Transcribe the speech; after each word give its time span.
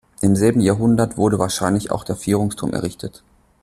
Im 0.21 0.35
selben 0.35 0.61
Jahrhundert 0.61 1.15
wurde 1.17 1.37
wahrscheinlich 1.37 1.91
auch 1.91 2.03
der 2.03 2.15
Vierungsturm 2.15 2.73
errichtet. 2.73 3.21